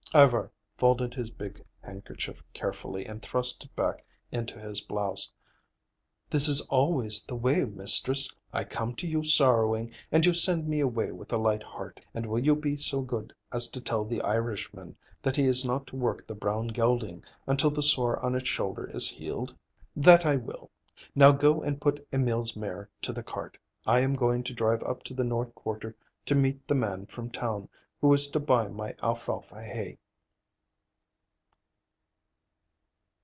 Ivar 0.13 0.51
folded 0.77 1.13
his 1.13 1.31
big 1.31 1.63
handkerchief 1.79 2.43
carefully 2.51 3.05
and 3.05 3.21
thrust 3.21 3.63
it 3.63 3.73
back 3.77 4.03
into 4.29 4.59
his 4.59 4.81
blouse. 4.81 5.31
"This 6.29 6.49
is 6.49 6.59
always 6.67 7.23
the 7.23 7.37
way, 7.37 7.63
mistress. 7.63 8.35
I 8.51 8.65
come 8.65 8.93
to 8.95 9.07
you 9.07 9.23
sorrowing, 9.23 9.93
and 10.11 10.25
you 10.25 10.33
send 10.33 10.67
me 10.67 10.81
away 10.81 11.13
with 11.13 11.31
a 11.31 11.37
light 11.37 11.63
heart. 11.63 12.01
And 12.13 12.25
will 12.25 12.39
you 12.43 12.57
be 12.57 12.75
so 12.75 12.99
good 12.99 13.33
as 13.53 13.69
to 13.69 13.79
tell 13.79 14.03
the 14.03 14.21
Irishman 14.21 14.97
that 15.21 15.37
he 15.37 15.45
is 15.45 15.63
not 15.63 15.87
to 15.87 15.95
work 15.95 16.25
the 16.25 16.35
brown 16.35 16.67
gelding 16.67 17.23
until 17.47 17.71
the 17.71 17.81
sore 17.81 18.19
on 18.19 18.35
its 18.35 18.49
shoulder 18.49 18.89
is 18.93 19.07
healed?" 19.07 19.55
"That 19.95 20.25
I 20.25 20.35
will. 20.35 20.71
Now 21.15 21.31
go 21.31 21.61
and 21.61 21.79
put 21.79 22.05
Emil's 22.11 22.53
mare 22.57 22.89
to 23.03 23.13
the 23.13 23.23
cart. 23.23 23.57
I 23.85 24.01
am 24.01 24.15
going 24.17 24.43
to 24.43 24.53
drive 24.53 24.83
up 24.83 25.03
to 25.03 25.13
the 25.13 25.23
north 25.23 25.55
quarter 25.55 25.95
to 26.25 26.35
meet 26.35 26.67
the 26.67 26.75
man 26.75 27.05
from 27.05 27.29
town 27.29 27.69
who 28.01 28.11
is 28.11 28.27
to 28.31 28.39
buy 28.41 28.67
my 28.67 28.93
alfalfa 29.01 29.63
hay." 29.63 29.97